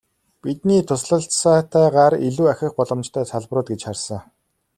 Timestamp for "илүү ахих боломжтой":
2.27-3.25